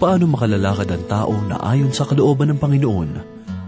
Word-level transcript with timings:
Paano 0.00 0.24
makalalakad 0.32 0.88
ang 0.88 1.04
tao 1.12 1.34
na 1.44 1.60
ayon 1.60 1.92
sa 1.92 2.08
kalooban 2.08 2.48
ng 2.48 2.56
Panginoon? 2.56 3.10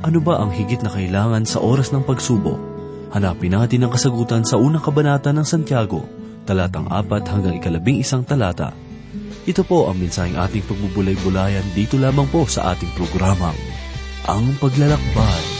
Ano 0.00 0.18
ba 0.24 0.40
ang 0.40 0.48
higit 0.48 0.80
na 0.80 0.88
kailangan 0.88 1.44
sa 1.44 1.60
oras 1.60 1.92
ng 1.92 2.08
pagsubok? 2.08 2.56
Hanapin 3.12 3.52
natin 3.52 3.84
ang 3.84 3.92
kasagutan 3.92 4.40
sa 4.40 4.56
unang 4.56 4.80
kabanata 4.80 5.28
ng 5.28 5.44
Santiago, 5.44 6.08
talatang 6.48 6.88
4 6.88 7.28
hanggang 7.28 7.60
ikalabing 7.60 8.00
isang 8.00 8.24
talata. 8.24 8.72
Ito 9.44 9.60
po 9.60 9.92
ang 9.92 10.00
mensaheng 10.00 10.40
ating 10.40 10.64
pagbubulay-bulayan 10.64 11.68
dito 11.76 12.00
lamang 12.00 12.24
po 12.32 12.48
sa 12.48 12.72
ating 12.72 12.96
programang, 12.96 13.58
Ang 14.24 14.56
Paglalakbay. 14.56 15.51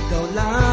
Ikaw 0.00 0.24
lamang 0.32 0.69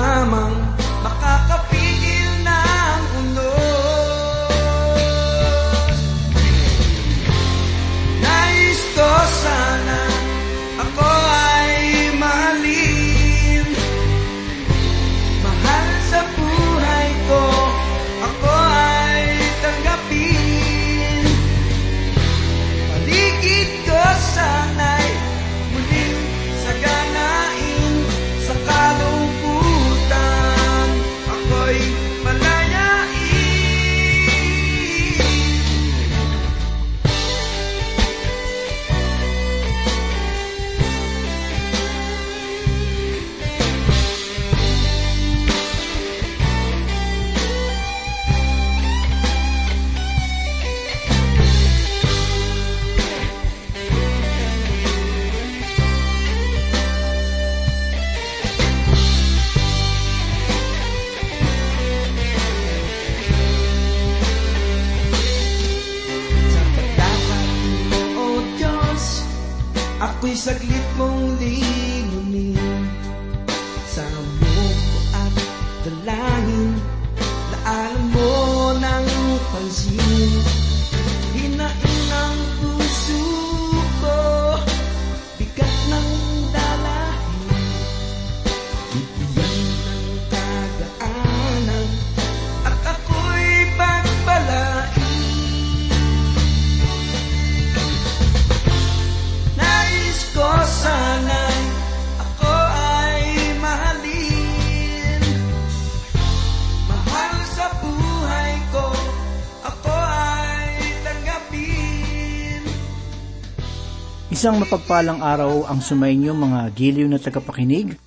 Isang 114.37 114.61
mapagpalang 114.61 115.25
araw 115.25 115.65
ang 115.65 115.81
sumainyo 115.81 116.37
mga 116.37 116.69
giliw 116.77 117.09
na 117.09 117.17
tagapakinig. 117.17 117.97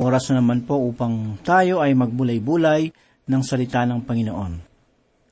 Oras 0.00 0.32
na 0.32 0.40
naman 0.40 0.64
po 0.64 0.80
upang 0.80 1.36
tayo 1.44 1.84
ay 1.84 1.92
magbulay-bulay 1.92 2.88
ng 3.28 3.42
salita 3.44 3.84
ng 3.84 4.00
Panginoon. 4.00 4.64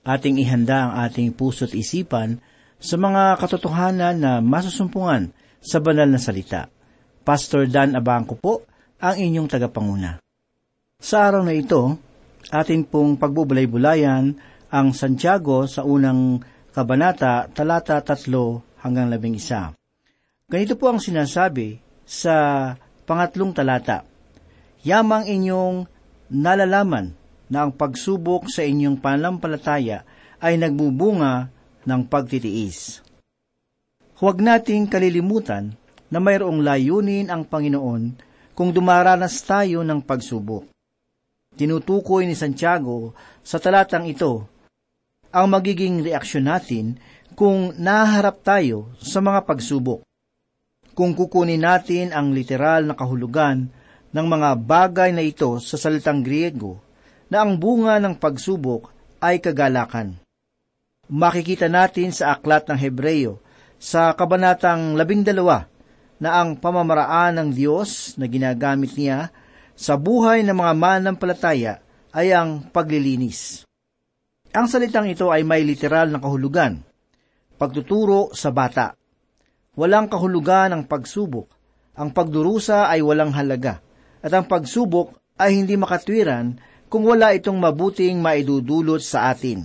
Ating 0.04 0.36
ihanda 0.36 0.92
ang 0.92 1.08
ating 1.08 1.32
puso't 1.32 1.72
isipan 1.72 2.36
sa 2.76 3.00
mga 3.00 3.40
katotohanan 3.40 4.20
na 4.20 4.44
masusumpungan 4.44 5.32
sa 5.56 5.80
banal 5.80 6.12
na 6.12 6.20
salita. 6.20 6.68
Pastor 7.24 7.64
Dan 7.64 7.96
Abangco 7.96 8.36
po 8.36 8.68
ang 9.00 9.16
inyong 9.16 9.48
tagapanguna. 9.48 10.20
Sa 11.00 11.32
araw 11.32 11.48
na 11.48 11.56
ito, 11.56 11.96
atin 12.52 12.84
pong 12.84 13.16
pagbubulay-bulayan 13.16 14.36
ang 14.68 14.92
Santiago 14.92 15.64
sa 15.64 15.80
unang 15.80 16.44
kabanata, 16.76 17.48
talata 17.48 18.04
tatlo 18.04 18.60
hanggang 18.84 19.08
labing 19.08 19.40
isa. 19.40 19.72
Ganito 20.52 20.76
po 20.76 20.92
ang 20.92 21.00
sinasabi 21.00 21.80
sa 22.04 22.68
pangatlong 23.08 23.56
talata. 23.56 24.04
Yamang 24.84 25.24
inyong 25.24 25.88
nalalaman 26.28 27.16
na 27.48 27.64
ang 27.64 27.72
pagsubok 27.72 28.52
sa 28.52 28.60
inyong 28.60 29.00
pananampalataya 29.00 30.04
ay 30.44 30.60
nagbubunga 30.60 31.48
ng 31.88 32.00
pagtitiis. 32.04 33.00
Huwag 34.20 34.44
nating 34.44 34.92
kalilimutan 34.92 35.72
na 36.12 36.20
mayroong 36.20 36.60
layunin 36.60 37.32
ang 37.32 37.48
Panginoon 37.48 38.20
kung 38.52 38.76
dumaranas 38.76 39.40
tayo 39.48 39.80
ng 39.80 40.04
pagsubok. 40.04 40.68
Tinutukoy 41.56 42.28
ni 42.28 42.36
Santiago 42.36 43.16
sa 43.40 43.56
talatang 43.56 44.04
ito 44.04 44.44
ang 45.32 45.48
magiging 45.48 46.04
reaksyon 46.04 46.44
natin 46.44 47.00
kung 47.32 47.72
naharap 47.80 48.44
tayo 48.44 48.92
sa 49.00 49.24
mga 49.24 49.48
pagsubok. 49.48 50.04
Kung 50.92 51.16
kukunin 51.16 51.64
natin 51.64 52.12
ang 52.12 52.36
literal 52.36 52.84
na 52.84 52.92
kahulugan 52.92 53.72
ng 54.12 54.26
mga 54.28 54.50
bagay 54.60 55.10
na 55.16 55.24
ito 55.24 55.56
sa 55.56 55.80
salitang 55.80 56.20
Griego, 56.20 56.84
na 57.32 57.40
ang 57.40 57.56
bunga 57.56 57.96
ng 57.96 58.20
pagsubok 58.20 58.92
ay 59.24 59.40
kagalakan. 59.40 60.20
Makikita 61.08 61.72
natin 61.72 62.12
sa 62.12 62.36
aklat 62.36 62.68
ng 62.68 62.76
Hebreyo 62.76 63.40
sa 63.80 64.12
kabanatang 64.12 64.92
labing 65.00 65.24
dalawa 65.24 65.64
na 66.20 66.44
ang 66.44 66.60
pamamaraan 66.60 67.40
ng 67.40 67.48
Diyos 67.56 68.20
na 68.20 68.28
ginagamit 68.28 68.92
niya 69.00 69.32
sa 69.72 69.96
buhay 69.96 70.44
ng 70.44 70.54
mga 70.54 70.72
mananampalataya 70.76 71.80
ay 72.12 72.36
ang 72.36 72.68
paglilinis. 72.68 73.64
Ang 74.52 74.68
salitang 74.68 75.08
ito 75.08 75.32
ay 75.32 75.40
may 75.42 75.64
literal 75.64 76.12
na 76.12 76.20
kahulugan. 76.20 76.84
Pagtuturo 77.56 78.36
sa 78.36 78.52
bata. 78.52 78.92
Walang 79.72 80.12
kahulugan 80.12 80.76
ang 80.76 80.84
pagsubok. 80.84 81.48
Ang 81.96 82.12
pagdurusa 82.12 82.92
ay 82.92 83.00
walang 83.00 83.32
halaga. 83.32 83.80
At 84.20 84.32
ang 84.36 84.44
pagsubok 84.44 85.16
ay 85.40 85.56
hindi 85.56 85.80
makatwiran 85.80 86.60
kung 86.92 87.08
wala 87.08 87.32
itong 87.32 87.56
mabuting 87.56 88.20
maidudulot 88.20 89.00
sa 89.00 89.32
atin. 89.32 89.64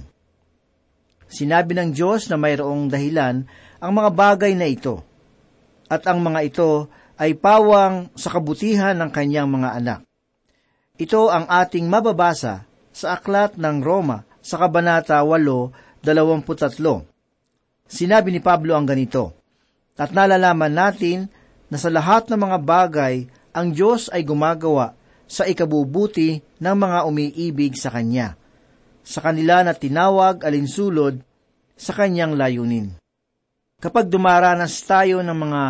Sinabi 1.27 1.75
ng 1.75 1.92
Diyos 1.92 2.31
na 2.31 2.39
mayroong 2.39 2.88
dahilan 2.88 3.44
ang 3.83 3.92
mga 3.92 4.09
bagay 4.15 4.56
na 4.56 4.71
ito. 4.71 5.04
At 5.92 6.07
ang 6.07 6.24
mga 6.24 6.39
ito 6.48 6.88
ay 7.19 7.36
pawang 7.36 8.07
sa 8.15 8.31
kabutihan 8.31 8.95
ng 8.95 9.12
kanyang 9.12 9.51
mga 9.51 9.69
anak. 9.75 10.00
Ito 10.98 11.30
ang 11.30 11.51
ating 11.51 11.86
mababasa 11.86 12.63
sa 12.95 13.07
aklat 13.19 13.59
ng 13.59 13.83
Roma 13.83 14.24
sa 14.39 14.56
Kabanata 14.57 15.19
8, 15.19 16.00
23. 16.00 17.92
Sinabi 17.92 18.30
ni 18.31 18.39
Pablo 18.42 18.74
ang 18.74 18.88
ganito, 18.88 19.37
At 19.98 20.14
nalalaman 20.14 20.78
natin 20.78 21.26
na 21.68 21.82
sa 21.82 21.90
lahat 21.90 22.30
ng 22.30 22.38
mga 22.38 22.58
bagay 22.62 23.16
ang 23.52 23.74
Diyos 23.74 24.14
ay 24.14 24.22
gumagawa 24.22 24.94
sa 25.26 25.50
ikabubuti 25.50 26.40
ng 26.62 26.76
mga 26.78 27.00
umiibig 27.10 27.74
sa 27.76 27.90
Kanya, 27.90 28.38
sa 29.02 29.20
kanila 29.20 29.66
na 29.66 29.74
tinawag 29.74 30.46
alinsulod 30.46 31.20
sa 31.74 31.92
Kanyang 31.98 32.38
layunin. 32.38 32.96
Kapag 33.82 34.08
dumaranas 34.08 34.78
tayo 34.86 35.26
ng 35.26 35.38
mga 35.38 35.62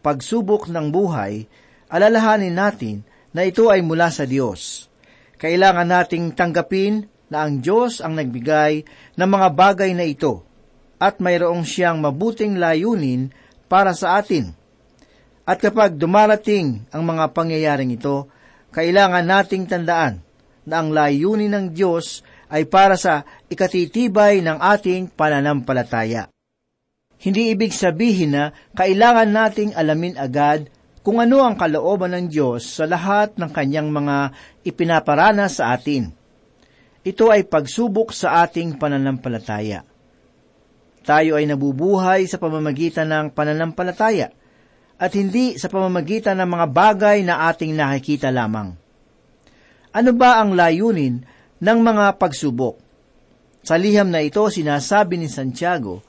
pagsubok 0.00 0.72
ng 0.72 0.88
buhay, 0.88 1.44
alalahanin 1.88 2.56
natin 2.56 3.04
na 3.32 3.44
ito 3.44 3.68
ay 3.68 3.84
mula 3.84 4.08
sa 4.08 4.24
Diyos. 4.24 4.88
Kailangan 5.36 5.88
nating 5.88 6.32
tanggapin 6.32 7.08
na 7.28 7.44
ang 7.44 7.60
Diyos 7.60 8.00
ang 8.00 8.16
nagbigay 8.16 8.84
ng 9.16 9.28
mga 9.28 9.48
bagay 9.52 9.92
na 9.92 10.04
ito 10.04 10.44
at 11.00 11.20
mayroong 11.20 11.64
siyang 11.64 12.00
mabuting 12.00 12.56
layunin 12.56 13.32
para 13.68 13.96
sa 13.96 14.20
atin. 14.20 14.52
At 15.44 15.60
kapag 15.60 16.00
dumarating 16.00 16.88
ang 16.88 17.04
mga 17.04 17.36
pangyayaring 17.36 17.92
ito, 17.92 18.28
kailangan 18.72 19.24
nating 19.24 19.68
tandaan 19.68 20.24
na 20.64 20.80
ang 20.80 20.88
layunin 20.90 21.52
ng 21.52 21.66
Diyos 21.76 22.24
ay 22.48 22.64
para 22.64 22.96
sa 22.96 23.22
ikatitibay 23.52 24.40
ng 24.40 24.56
ating 24.56 25.12
pananampalataya. 25.12 26.32
Hindi 27.20 27.52
ibig 27.52 27.72
sabihin 27.72 28.36
na 28.36 28.44
kailangan 28.76 29.28
nating 29.30 29.70
alamin 29.76 30.16
agad 30.16 30.68
kung 31.04 31.20
ano 31.20 31.44
ang 31.44 31.56
kalooban 31.56 32.16
ng 32.16 32.26
Diyos 32.32 32.64
sa 32.64 32.88
lahat 32.88 33.36
ng 33.36 33.52
kanyang 33.52 33.92
mga 33.92 34.32
ipinaparana 34.64 35.52
sa 35.52 35.76
atin. 35.76 36.12
Ito 37.04 37.28
ay 37.28 37.44
pagsubok 37.44 38.16
sa 38.16 38.40
ating 38.44 38.80
pananampalataya. 38.80 39.84
Tayo 41.04 41.36
ay 41.36 41.44
nabubuhay 41.44 42.24
sa 42.24 42.40
pamamagitan 42.40 43.12
ng 43.12 43.26
pananampalataya– 43.36 44.32
at 44.98 45.10
hindi 45.14 45.58
sa 45.58 45.66
pamamagitan 45.66 46.38
ng 46.38 46.48
mga 46.48 46.66
bagay 46.70 47.18
na 47.26 47.50
ating 47.50 47.74
nakikita 47.74 48.30
lamang. 48.30 48.78
Ano 49.94 50.10
ba 50.14 50.42
ang 50.42 50.54
layunin 50.54 51.22
ng 51.58 51.78
mga 51.82 52.18
pagsubok? 52.18 52.78
Sa 53.64 53.74
liham 53.80 54.10
na 54.10 54.20
ito, 54.22 54.42
sinasabi 54.46 55.16
ni 55.18 55.26
Santiago 55.30 56.04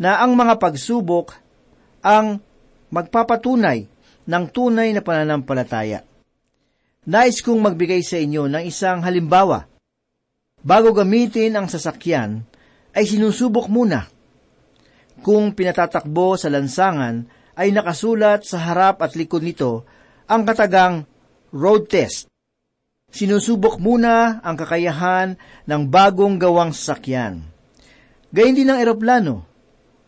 na 0.00 0.18
ang 0.22 0.34
mga 0.34 0.58
pagsubok 0.58 1.36
ang 2.02 2.40
magpapatunay 2.90 3.86
ng 4.24 4.44
tunay 4.50 4.90
na 4.94 5.02
pananampalataya. 5.04 6.02
Nais 7.04 7.44
kong 7.44 7.60
magbigay 7.60 8.00
sa 8.00 8.16
inyo 8.16 8.48
ng 8.48 8.64
isang 8.64 9.04
halimbawa. 9.04 9.68
Bago 10.64 10.96
gamitin 10.96 11.52
ang 11.60 11.68
sasakyan, 11.68 12.40
ay 12.96 13.04
sinusubok 13.04 13.68
muna. 13.68 14.08
Kung 15.24 15.56
pinatatakbo 15.56 16.36
sa 16.36 16.52
lansangan 16.52 17.24
ay 17.56 17.72
nakasulat 17.72 18.44
sa 18.44 18.60
harap 18.60 19.00
at 19.00 19.16
likod 19.16 19.40
nito 19.40 19.88
ang 20.28 20.44
katagang 20.44 21.08
road 21.48 21.88
test. 21.88 22.28
Sinusubok 23.08 23.80
muna 23.80 24.44
ang 24.44 24.58
kakayahan 24.58 25.40
ng 25.64 25.82
bagong 25.88 26.36
gawang 26.36 26.76
sasakyan. 26.76 27.46
Gayun 28.34 28.58
din 28.58 28.68
ang 28.68 28.82
eroplano. 28.82 29.48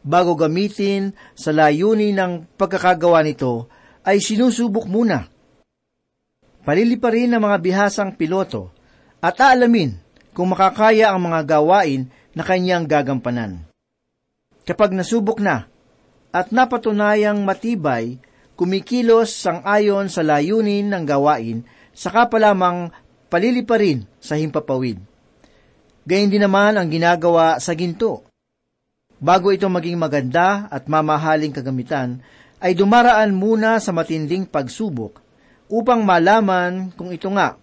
Bago 0.02 0.36
gamitin 0.36 1.14
sa 1.32 1.54
layunin 1.54 2.14
ng 2.18 2.32
pagkakagawa 2.58 3.22
nito, 3.22 3.70
ay 4.06 4.22
sinusubok 4.22 4.84
muna. 4.86 5.26
Palili 6.66 6.98
pa 6.98 7.14
rin 7.14 7.30
ang 7.30 7.46
mga 7.46 7.58
bihasang 7.62 8.18
piloto 8.18 8.74
at 9.22 9.38
aalamin 9.38 9.98
kung 10.34 10.50
makakaya 10.50 11.14
ang 11.14 11.22
mga 11.26 11.58
gawain 11.58 12.10
na 12.34 12.42
kanyang 12.42 12.86
gagampanan. 12.86 13.65
Kapag 14.66 14.90
nasubok 14.90 15.38
na, 15.38 15.70
at 16.34 16.50
napatunayang 16.50 17.46
matibay, 17.46 18.18
kumikilos 18.58 19.30
sang 19.30 19.62
ayon 19.62 20.10
sa 20.10 20.26
layunin 20.26 20.90
ng 20.90 21.06
gawain, 21.06 21.62
saka 21.94 22.26
pa 22.26 22.42
lamang 22.42 22.90
palilipa 23.30 23.78
rin 23.78 24.02
sa 24.18 24.34
himpapawid. 24.34 24.98
Gayun 26.02 26.30
din 26.34 26.42
naman 26.42 26.74
ang 26.74 26.90
ginagawa 26.90 27.62
sa 27.62 27.78
ginto. 27.78 28.26
Bago 29.22 29.54
ito 29.54 29.70
maging 29.70 29.96
maganda 29.96 30.66
at 30.66 30.90
mamahaling 30.90 31.54
kagamitan, 31.54 32.20
ay 32.58 32.74
dumaraan 32.74 33.38
muna 33.38 33.78
sa 33.78 33.94
matinding 33.94 34.50
pagsubok 34.50 35.22
upang 35.70 36.02
malaman 36.02 36.90
kung 36.90 37.14
ito 37.14 37.30
nga 37.30 37.54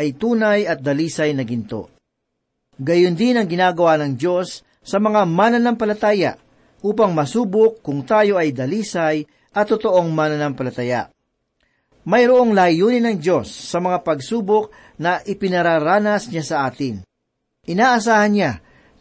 ay 0.00 0.16
tunay 0.16 0.64
at 0.64 0.80
dalisay 0.80 1.36
na 1.36 1.44
ginto. 1.44 1.92
Gayon 2.80 3.16
din 3.16 3.36
ang 3.36 3.48
ginagawa 3.48 4.00
ng 4.00 4.16
Diyos 4.16 4.64
sa 4.84 5.00
mga 5.00 5.24
mananampalataya 5.24 6.45
upang 6.84 7.12
masubok 7.16 7.80
kung 7.80 8.04
tayo 8.04 8.36
ay 8.36 8.52
dalisay 8.52 9.24
at 9.56 9.66
totoong 9.68 10.12
mananampalataya. 10.12 11.08
Mayroong 12.06 12.54
layunin 12.54 13.02
ng 13.02 13.18
Diyos 13.18 13.50
sa 13.50 13.82
mga 13.82 14.06
pagsubok 14.06 14.70
na 15.00 15.18
ipinararanas 15.26 16.30
niya 16.30 16.44
sa 16.44 16.56
atin. 16.68 17.02
Inaasahan 17.66 18.30
niya 18.30 18.52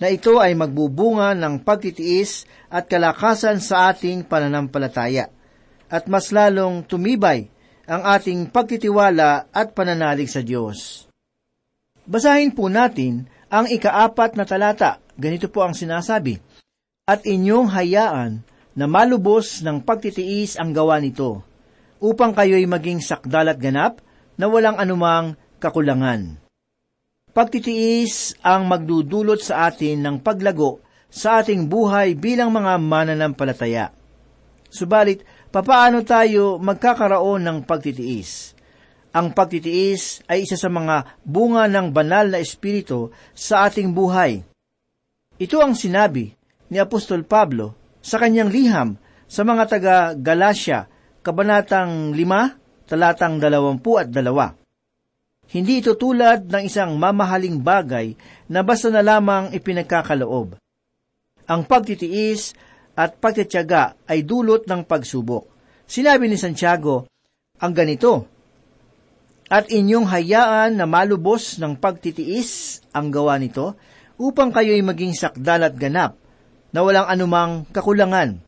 na 0.02 0.08
ito 0.10 0.42
ay 0.42 0.58
magbubunga 0.58 1.38
ng 1.38 1.62
pagtitiis 1.62 2.50
at 2.68 2.90
kalakasan 2.90 3.62
sa 3.62 3.94
ating 3.94 4.26
pananampalataya, 4.26 5.30
at 5.88 6.10
mas 6.10 6.34
lalong 6.34 6.84
tumibay 6.84 7.48
ang 7.86 8.02
ating 8.02 8.50
pagtitiwala 8.50 9.54
at 9.54 9.78
pananalig 9.78 10.28
sa 10.28 10.42
Diyos. 10.42 11.06
Basahin 12.10 12.58
po 12.58 12.68
natin 12.68 13.30
ang 13.54 13.70
ikaapat 13.70 14.34
na 14.34 14.44
talata. 14.50 14.98
Ganito 15.16 15.48
po 15.48 15.62
ang 15.62 15.78
sinasabi 15.78 16.55
at 17.06 17.22
inyong 17.22 17.70
hayaan 17.70 18.42
na 18.74 18.90
malubos 18.90 19.62
ng 19.62 19.78
pagtitiis 19.86 20.58
ang 20.58 20.74
gawa 20.74 20.98
nito, 20.98 21.46
upang 22.02 22.34
kayo'y 22.34 22.66
maging 22.66 23.00
sakdal 23.00 23.54
at 23.54 23.62
ganap 23.62 24.02
na 24.36 24.50
walang 24.50 24.76
anumang 24.82 25.38
kakulangan. 25.62 26.42
Pagtitiis 27.30 28.36
ang 28.42 28.66
magdudulot 28.66 29.40
sa 29.40 29.70
atin 29.70 30.02
ng 30.02 30.18
paglago 30.20 30.82
sa 31.08 31.40
ating 31.40 31.70
buhay 31.70 32.18
bilang 32.18 32.50
mga 32.52 32.82
mananampalataya. 32.82 33.94
Subalit, 34.68 35.24
papaano 35.54 36.04
tayo 36.04 36.58
magkakaroon 36.58 37.46
ng 37.46 37.58
pagtitiis? 37.64 38.58
Ang 39.16 39.32
pagtitiis 39.32 40.26
ay 40.28 40.44
isa 40.44 40.60
sa 40.60 40.68
mga 40.68 41.22
bunga 41.24 41.72
ng 41.72 41.94
banal 41.96 42.28
na 42.28 42.42
espiritu 42.42 43.16
sa 43.32 43.70
ating 43.70 43.96
buhay. 43.96 44.44
Ito 45.40 45.64
ang 45.64 45.78
sinabi 45.78 46.36
ni 46.70 46.78
Apostol 46.82 47.26
Pablo 47.26 47.74
sa 48.02 48.22
kanyang 48.22 48.50
liham 48.50 48.90
sa 49.26 49.42
mga 49.42 49.64
taga 49.66 49.96
Galacia, 50.14 50.86
Kabanatang 51.26 52.14
5, 52.14 52.86
talatang 52.86 53.42
20 53.42 53.82
at 54.02 54.10
2. 54.14 55.54
Hindi 55.54 55.82
ito 55.82 55.94
tulad 55.98 56.50
ng 56.50 56.64
isang 56.66 56.98
mamahaling 56.98 57.62
bagay 57.62 58.18
na 58.50 58.66
basta 58.66 58.90
na 58.90 59.02
lamang 59.06 59.54
ipinagkakaloob. 59.54 60.58
Ang 61.46 61.62
pagtitiis 61.70 62.58
at 62.98 63.18
pagtityaga 63.22 64.10
ay 64.10 64.26
dulot 64.26 64.66
ng 64.66 64.82
pagsubok. 64.86 65.46
Sinabi 65.86 66.26
ni 66.26 66.38
Santiago, 66.38 67.06
ang 67.62 67.74
ganito, 67.74 68.26
At 69.46 69.70
inyong 69.70 70.10
hayaan 70.10 70.82
na 70.82 70.90
malubos 70.90 71.62
ng 71.62 71.78
pagtitiis 71.78 72.82
ang 72.90 73.14
gawa 73.14 73.38
nito, 73.38 73.78
upang 74.18 74.50
kayo'y 74.50 74.82
maging 74.82 75.14
sakdal 75.14 75.70
at 75.70 75.78
ganap, 75.78 76.18
na 76.76 76.84
walang 76.84 77.08
anumang 77.08 77.64
kakulangan. 77.72 78.44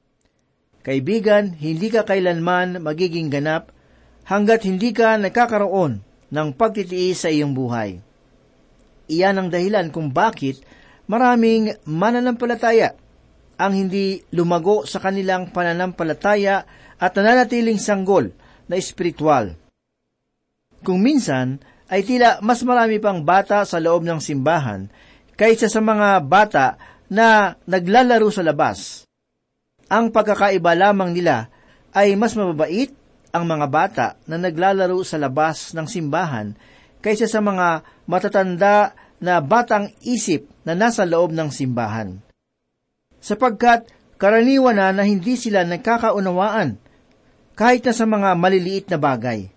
Kaibigan, 0.84 1.56
hindi 1.56 1.88
ka 1.88 2.04
kailanman 2.04 2.84
magiging 2.84 3.32
ganap 3.32 3.72
hanggat 4.28 4.68
hindi 4.68 4.92
ka 4.92 5.16
nakakaroon 5.16 6.04
ng 6.28 6.48
pagtitiis 6.52 7.24
sa 7.24 7.32
iyong 7.32 7.56
buhay. 7.56 8.04
Iyan 9.08 9.40
ang 9.40 9.48
dahilan 9.48 9.88
kung 9.96 10.12
bakit 10.12 10.60
maraming 11.08 11.80
mananampalataya 11.88 13.00
ang 13.56 13.72
hindi 13.72 14.28
lumago 14.36 14.84
sa 14.84 15.00
kanilang 15.00 15.56
pananampalataya 15.56 16.68
at 17.00 17.12
nananatiling 17.16 17.80
sanggol 17.80 18.36
na 18.68 18.76
espiritual. 18.76 19.56
Kung 20.84 21.00
minsan, 21.00 21.64
ay 21.88 22.04
tila 22.04 22.44
mas 22.44 22.60
marami 22.68 23.00
pang 23.00 23.24
bata 23.24 23.64
sa 23.64 23.80
loob 23.80 24.04
ng 24.04 24.20
simbahan 24.20 24.92
kaysa 25.40 25.72
sa 25.72 25.80
mga 25.80 26.20
bata 26.28 26.76
na 27.08 27.56
naglalaro 27.64 28.28
sa 28.32 28.44
labas. 28.44 29.08
Ang 29.88 30.12
pagkakaiba 30.12 30.76
lamang 30.76 31.16
nila 31.16 31.48
ay 31.96 32.16
mas 32.20 32.36
mababait 32.36 32.92
ang 33.32 33.48
mga 33.48 33.68
bata 33.68 34.08
na 34.28 34.36
naglalaro 34.36 35.00
sa 35.04 35.16
labas 35.20 35.72
ng 35.72 35.88
simbahan 35.88 36.56
kaysa 37.00 37.30
sa 37.30 37.40
mga 37.40 37.86
matatanda 38.10 38.92
na 39.18 39.40
batang 39.42 39.90
isip 40.04 40.46
na 40.68 40.78
nasa 40.78 41.08
loob 41.08 41.32
ng 41.34 41.50
simbahan. 41.50 42.20
Sapagkat 43.18 43.90
karaniwan 44.20 44.78
na 44.78 44.94
na 44.94 45.04
hindi 45.08 45.40
sila 45.40 45.66
nagkakaunawaan 45.66 46.78
kahit 47.58 47.82
na 47.90 47.94
sa 47.96 48.06
mga 48.06 48.38
maliliit 48.38 48.86
na 48.94 49.00
bagay. 49.02 49.50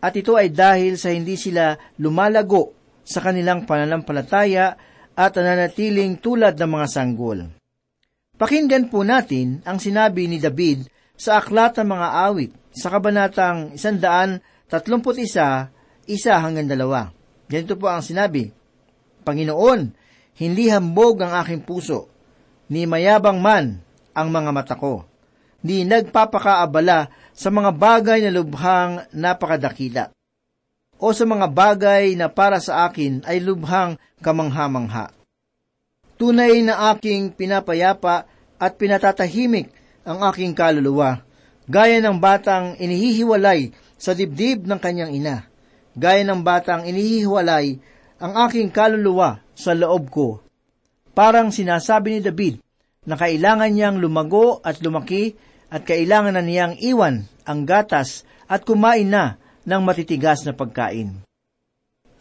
At 0.00 0.16
ito 0.16 0.38
ay 0.38 0.52
dahil 0.52 0.96
sa 0.96 1.12
hindi 1.12 1.36
sila 1.36 1.76
lumalago 2.00 2.72
sa 3.04 3.20
kanilang 3.20 3.68
pananampalataya 3.68 4.76
at 5.16 5.32
nananatiling 5.32 6.20
tulad 6.20 6.60
ng 6.60 6.70
mga 6.70 6.86
sanggol. 6.92 7.48
Pakinggan 8.36 8.92
po 8.92 9.00
natin 9.00 9.64
ang 9.64 9.80
sinabi 9.80 10.28
ni 10.28 10.36
David 10.36 10.84
sa 11.16 11.40
aklat 11.40 11.80
ng 11.80 11.88
mga 11.88 12.08
awit 12.28 12.52
sa 12.76 12.92
kabanatang 12.92 13.72
131, 13.80 14.68
isa 16.04 16.34
hanggang 16.36 16.68
dalawa. 16.68 17.08
Ganito 17.48 17.80
po 17.80 17.88
ang 17.88 18.04
sinabi, 18.04 18.52
Panginoon, 19.24 19.80
hindi 20.36 20.68
hambog 20.68 21.24
ang 21.24 21.32
aking 21.40 21.64
puso, 21.64 22.12
ni 22.68 22.84
mayabang 22.84 23.40
man 23.40 23.80
ang 24.12 24.28
mga 24.28 24.50
mata 24.52 24.76
ko, 24.76 25.08
ni 25.64 25.88
nagpapakaabala 25.88 27.08
sa 27.32 27.48
mga 27.48 27.72
bagay 27.72 28.20
na 28.20 28.30
lubhang 28.36 29.08
napakadakila, 29.16 30.12
o 30.96 31.12
sa 31.12 31.24
mga 31.28 31.46
bagay 31.52 32.16
na 32.16 32.32
para 32.32 32.60
sa 32.60 32.88
akin 32.88 33.24
ay 33.28 33.40
lubhang 33.40 34.00
kamangha-mangha. 34.24 35.12
Tunay 36.16 36.64
na 36.64 36.96
aking 36.96 37.36
pinapayapa 37.36 38.24
at 38.56 38.72
pinatatahimik 38.80 39.68
ang 40.08 40.24
aking 40.32 40.56
kaluluwa, 40.56 41.20
gaya 41.68 42.00
ng 42.00 42.16
batang 42.16 42.78
inihihiwalay 42.80 43.76
sa 44.00 44.16
dibdib 44.16 44.64
ng 44.64 44.80
kanyang 44.80 45.12
ina, 45.12 45.36
gaya 45.92 46.24
ng 46.24 46.40
batang 46.40 46.88
inihihiwalay 46.88 47.76
ang 48.16 48.32
aking 48.48 48.72
kaluluwa 48.72 49.44
sa 49.52 49.76
loob 49.76 50.08
ko. 50.08 50.28
Parang 51.12 51.52
sinasabi 51.52 52.16
ni 52.16 52.20
David 52.24 52.54
na 53.04 53.20
kailangan 53.20 53.72
niyang 53.72 53.96
lumago 54.00 54.60
at 54.64 54.80
lumaki 54.80 55.36
at 55.68 55.84
kailangan 55.84 56.36
na 56.36 56.42
niyang 56.44 56.80
iwan 56.80 57.28
ang 57.44 57.68
gatas 57.68 58.24
at 58.48 58.64
kumain 58.64 59.08
na 59.08 59.36
ng 59.66 59.82
matitigas 59.82 60.46
na 60.46 60.54
pagkain. 60.54 61.26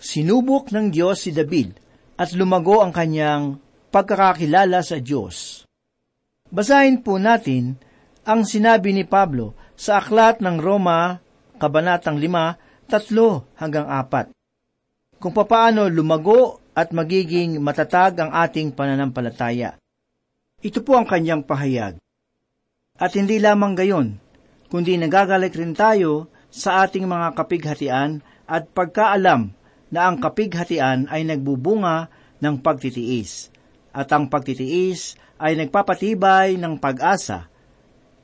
Sinubok 0.02 0.74
ng 0.74 0.92
Diyos 0.92 1.24
si 1.24 1.32
David 1.32 1.78
at 2.18 2.34
lumago 2.34 2.82
ang 2.82 2.92
kanyang 2.92 3.62
pagkakakilala 3.94 4.82
sa 4.82 5.00
Diyos. 5.00 5.64
Basahin 6.52 7.06
po 7.06 7.22
natin 7.22 7.78
ang 8.26 8.44
sinabi 8.44 8.92
ni 8.92 9.06
Pablo 9.06 9.54
sa 9.78 10.02
aklat 10.02 10.42
ng 10.42 10.58
Roma, 10.58 11.22
Kabanatang 11.56 12.20
5, 12.20 12.90
tatlo 12.92 13.48
hanggang 13.56 13.88
apat. 13.88 14.34
Kung 15.22 15.32
papaano 15.32 15.88
lumago 15.88 16.60
at 16.76 16.92
magiging 16.92 17.56
matatag 17.64 18.20
ang 18.20 18.36
ating 18.36 18.76
pananampalataya. 18.76 19.80
Ito 20.60 20.84
po 20.84 21.00
ang 21.00 21.08
kanyang 21.08 21.48
pahayag. 21.48 21.96
At 23.00 23.16
hindi 23.16 23.40
lamang 23.40 23.80
gayon, 23.80 24.20
kundi 24.68 25.00
nagagalik 25.00 25.56
rin 25.56 25.72
tayo 25.72 26.35
sa 26.56 26.88
ating 26.88 27.04
mga 27.04 27.36
kapighatian 27.36 28.24
at 28.48 28.72
pagkaalam 28.72 29.52
na 29.92 30.00
ang 30.08 30.16
kapighatian 30.24 31.12
ay 31.12 31.28
nagbubunga 31.28 32.08
ng 32.40 32.56
pagtitiis, 32.64 33.52
at 33.92 34.08
ang 34.16 34.32
pagtitiis 34.32 35.20
ay 35.36 35.60
nagpapatibay 35.60 36.56
ng 36.56 36.80
pag-asa. 36.80 37.52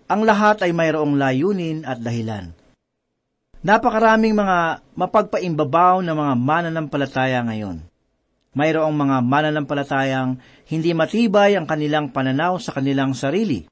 Ang 0.07 0.23
lahat 0.23 0.63
ay 0.63 0.71
mayroong 0.71 1.19
layunin 1.19 1.83
at 1.83 1.99
dahilan. 1.99 2.55
Napakaraming 3.61 4.35
mga 4.35 4.83
mapagpaimbabaw 4.95 5.99
na 6.01 6.15
mga 6.15 6.33
mananampalataya 6.39 7.39
ngayon. 7.45 7.83
Mayroong 8.51 8.95
mga 8.95 9.17
mananampalatayang 9.23 10.39
hindi 10.67 10.91
matibay 10.91 11.55
ang 11.55 11.63
kanilang 11.63 12.11
pananaw 12.11 12.59
sa 12.59 12.75
kanilang 12.75 13.15
sarili 13.15 13.70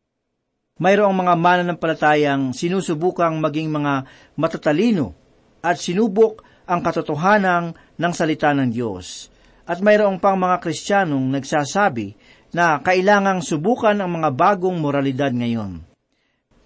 mayroong 0.80 1.12
mga 1.12 1.34
mananampalatayang 1.36 2.56
sinusubukang 2.56 3.38
maging 3.38 3.70
mga 3.70 4.08
matatalino 4.40 5.12
at 5.60 5.76
sinubok 5.76 6.42
ang 6.64 6.80
katotohanan 6.80 7.76
ng 7.76 8.14
salita 8.16 8.56
ng 8.56 8.72
Diyos. 8.72 9.28
At 9.70 9.84
mayroong 9.86 10.18
pang 10.18 10.40
mga 10.40 10.58
Kristiyanong 10.64 11.30
nagsasabi 11.30 12.18
na 12.56 12.82
kailangang 12.82 13.46
subukan 13.46 14.02
ang 14.02 14.18
mga 14.18 14.34
bagong 14.34 14.82
moralidad 14.82 15.30
ngayon. 15.30 15.86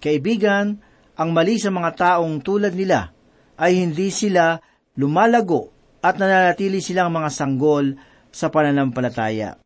Kaibigan, 0.00 0.80
ang 1.14 1.30
mali 1.30 1.60
sa 1.60 1.68
mga 1.68 1.90
taong 1.92 2.40
tulad 2.40 2.72
nila 2.72 3.12
ay 3.60 3.76
hindi 3.76 4.08
sila 4.08 4.56
lumalago 4.96 5.68
at 6.00 6.16
nananatili 6.16 6.80
silang 6.80 7.12
mga 7.12 7.28
sanggol 7.28 7.92
sa 8.32 8.48
pananampalataya. 8.48 9.60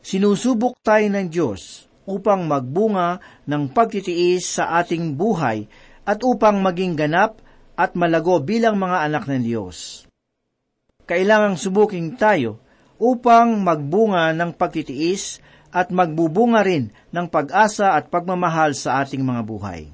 Sinusubok 0.00 0.80
tayo 0.80 1.06
ng 1.12 1.26
Diyos 1.28 1.86
upang 2.06 2.46
magbunga 2.46 3.18
ng 3.44 3.68
pagtitiis 3.74 4.58
sa 4.58 4.78
ating 4.80 5.18
buhay 5.18 5.66
at 6.06 6.22
upang 6.22 6.62
maging 6.62 6.94
ganap 6.94 7.42
at 7.76 7.92
malago 7.92 8.40
bilang 8.40 8.78
mga 8.80 9.04
anak 9.10 9.28
ng 9.28 9.42
Diyos. 9.42 10.06
Kailangang 11.04 11.58
subuking 11.60 12.16
tayo 12.16 12.62
upang 12.96 13.60
magbunga 13.60 14.32
ng 14.32 14.56
pagtitiis 14.56 15.44
at 15.74 15.92
magbubunga 15.92 16.64
rin 16.64 16.88
ng 17.12 17.26
pag-asa 17.28 17.92
at 17.98 18.08
pagmamahal 18.08 18.72
sa 18.72 19.04
ating 19.04 19.20
mga 19.20 19.42
buhay. 19.44 19.92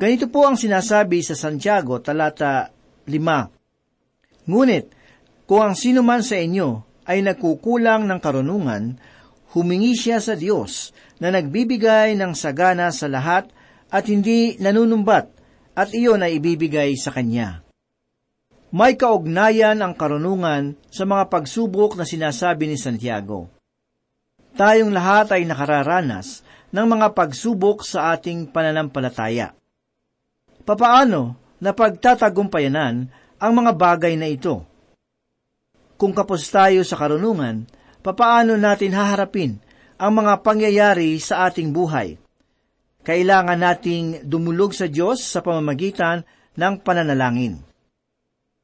Ganito 0.00 0.26
po 0.32 0.48
ang 0.48 0.56
sinasabi 0.56 1.20
sa 1.22 1.36
Santiago 1.36 2.00
talata 2.02 2.72
5. 3.06 4.48
Ngunit, 4.48 4.84
kung 5.44 5.60
ang 5.62 5.76
sino 5.76 6.00
man 6.00 6.24
sa 6.24 6.40
inyo 6.40 6.82
ay 7.06 7.22
nagkukulang 7.22 8.08
ng 8.08 8.18
karunungan, 8.18 8.96
humingi 9.54 9.98
siya 9.98 10.22
sa 10.22 10.38
Diyos 10.38 10.94
na 11.18 11.34
nagbibigay 11.34 12.14
ng 12.14 12.32
sagana 12.34 12.90
sa 12.94 13.10
lahat 13.10 13.50
at 13.90 14.06
hindi 14.06 14.54
nanunumbat 14.62 15.26
at 15.74 15.90
iyon 15.90 16.22
ay 16.22 16.38
ibibigay 16.38 16.94
sa 16.94 17.10
Kanya. 17.10 17.66
May 18.70 18.94
kaugnayan 18.94 19.82
ang 19.82 19.98
karunungan 19.98 20.78
sa 20.86 21.02
mga 21.02 21.26
pagsubok 21.26 21.98
na 21.98 22.06
sinasabi 22.06 22.70
ni 22.70 22.78
Santiago. 22.78 23.50
Tayong 24.54 24.94
lahat 24.94 25.34
ay 25.34 25.42
nakararanas 25.42 26.46
ng 26.70 26.86
mga 26.86 27.10
pagsubok 27.10 27.82
sa 27.82 28.14
ating 28.14 28.46
pananampalataya. 28.54 29.58
Papaano 30.62 31.34
na 31.58 31.74
pagtatagumpayanan 31.74 33.10
ang 33.42 33.52
mga 33.58 33.72
bagay 33.74 34.14
na 34.14 34.30
ito? 34.30 34.62
Kung 35.98 36.14
kapos 36.14 36.46
tayo 36.46 36.86
sa 36.86 36.94
karunungan, 36.94 37.66
papaano 38.00 38.56
natin 38.56 38.96
haharapin 38.96 39.60
ang 40.00 40.16
mga 40.16 40.40
pangyayari 40.40 41.20
sa 41.20 41.48
ating 41.48 41.72
buhay. 41.76 42.16
Kailangan 43.04 43.60
nating 43.60 44.24
dumulog 44.24 44.72
sa 44.76 44.88
Diyos 44.88 45.20
sa 45.24 45.40
pamamagitan 45.40 46.24
ng 46.56 46.74
pananalangin. 46.80 47.60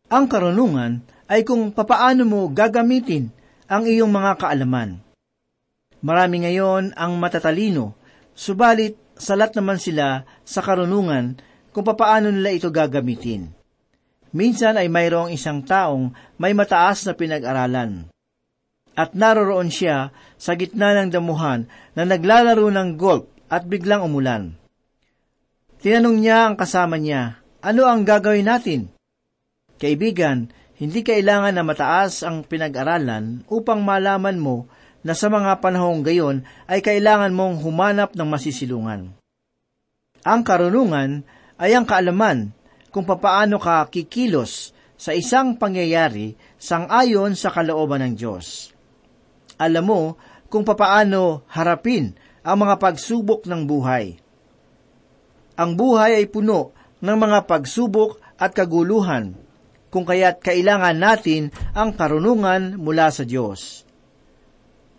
Ang 0.08 0.24
karunungan 0.28 1.04
ay 1.28 1.44
kung 1.44 1.72
papaano 1.72 2.24
mo 2.24 2.40
gagamitin 2.48 3.32
ang 3.68 3.84
iyong 3.84 4.12
mga 4.12 4.32
kaalaman. 4.40 5.00
Marami 6.04 6.46
ngayon 6.46 6.94
ang 6.94 7.16
matatalino, 7.16 7.96
subalit 8.36 8.96
salat 9.16 9.56
naman 9.56 9.80
sila 9.80 10.28
sa 10.44 10.60
karunungan 10.60 11.40
kung 11.72 11.84
papaano 11.84 12.28
nila 12.28 12.52
ito 12.52 12.68
gagamitin. 12.68 13.50
Minsan 14.36 14.76
ay 14.76 14.92
mayroong 14.92 15.32
isang 15.32 15.64
taong 15.64 16.12
may 16.36 16.52
mataas 16.52 17.08
na 17.08 17.16
pinag-aralan 17.16 18.12
at 18.96 19.12
naroroon 19.12 19.68
siya 19.68 20.10
sa 20.40 20.56
gitna 20.56 20.96
ng 20.96 21.12
damuhan 21.12 21.68
na 21.92 22.08
naglalaro 22.08 22.72
ng 22.72 22.96
golf 22.96 23.28
at 23.52 23.68
biglang 23.68 24.00
umulan. 24.02 24.56
Tinanong 25.84 26.18
niya 26.24 26.48
ang 26.50 26.56
kasama 26.56 26.96
niya, 26.96 27.44
ano 27.60 27.84
ang 27.84 28.02
gagawin 28.08 28.48
natin? 28.48 28.88
Kaibigan, 29.76 30.48
hindi 30.80 31.04
kailangan 31.04 31.52
na 31.52 31.62
mataas 31.62 32.24
ang 32.24 32.40
pinag-aralan 32.42 33.44
upang 33.52 33.84
malaman 33.84 34.40
mo 34.40 34.64
na 35.04 35.12
sa 35.12 35.28
mga 35.28 35.60
panahong 35.60 36.00
gayon 36.00 36.42
ay 36.64 36.80
kailangan 36.80 37.36
mong 37.36 37.60
humanap 37.60 38.16
ng 38.16 38.26
masisilungan. 38.26 39.12
Ang 40.26 40.40
karunungan 40.42 41.22
ay 41.60 41.76
ang 41.76 41.86
kaalaman 41.86 42.50
kung 42.90 43.04
papaano 43.04 43.60
ka 43.60 43.86
kikilos 43.92 44.72
sa 44.96 45.12
isang 45.12 45.60
pangyayari 45.60 46.34
sang-ayon 46.56 47.36
sa 47.36 47.52
kalooban 47.52 48.00
ng 48.00 48.14
Diyos 48.16 48.75
alam 49.56 49.84
mo 49.84 50.00
kung 50.52 50.62
papaano 50.62 51.44
harapin 51.50 52.14
ang 52.46 52.62
mga 52.62 52.78
pagsubok 52.78 53.44
ng 53.50 53.62
buhay. 53.66 54.16
Ang 55.56 55.74
buhay 55.74 56.22
ay 56.22 56.26
puno 56.28 56.76
ng 57.00 57.16
mga 57.16 57.48
pagsubok 57.48 58.20
at 58.36 58.52
kaguluhan, 58.52 59.34
kung 59.88 60.04
kaya't 60.04 60.44
kailangan 60.44 60.96
natin 60.96 61.48
ang 61.72 61.96
karunungan 61.96 62.76
mula 62.76 63.08
sa 63.08 63.24
Diyos. 63.24 63.88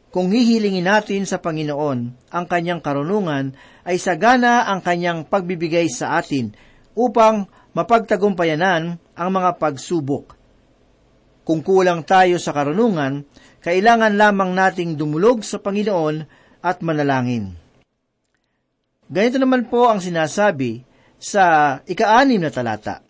Kung 0.09 0.33
hihilingin 0.33 0.89
natin 0.89 1.29
sa 1.29 1.37
Panginoon 1.37 2.31
ang 2.33 2.45
kanyang 2.49 2.81
karunungan, 2.81 3.53
ay 3.85 4.01
sagana 4.01 4.65
ang 4.65 4.81
kanyang 4.81 5.29
pagbibigay 5.29 5.85
sa 5.93 6.17
atin 6.17 6.57
upang 6.97 7.45
mapagtagumpayanan 7.77 8.97
ang 8.97 9.29
mga 9.29 9.61
pagsubok. 9.61 10.33
Kung 11.45 11.61
kulang 11.61 12.01
tayo 12.01 12.41
sa 12.41 12.51
karunungan, 12.51 13.23
kailangan 13.67 14.15
lamang 14.15 14.55
nating 14.55 14.95
dumulog 14.95 15.43
sa 15.43 15.59
Panginoon 15.59 16.24
at 16.63 16.79
manalangin. 16.79 17.51
Ganito 19.12 19.43
naman 19.43 19.67
po 19.67 19.91
ang 19.91 20.00
sinasabi 20.00 20.88
sa 21.19 21.75
ikaanim 21.83 22.39
na 22.39 22.47
talata. 22.47 23.03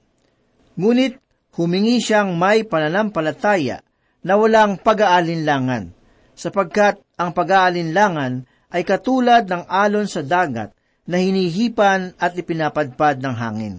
Ngunit 0.74 1.22
humingi 1.54 2.02
siyang 2.02 2.34
may 2.34 2.66
pananampalataya 2.66 3.86
na 4.26 4.34
walang 4.34 4.82
pag-aalinlangan, 4.82 5.94
sapagkat 6.34 7.06
ang 7.22 7.38
pag-aalinlangan 7.38 8.50
ay 8.74 8.82
katulad 8.82 9.46
ng 9.46 9.70
alon 9.70 10.10
sa 10.10 10.26
dagat 10.26 10.74
na 11.06 11.22
hinihipan 11.22 12.18
at 12.18 12.34
ipinapadpad 12.34 13.22
ng 13.22 13.36
hangin. 13.38 13.76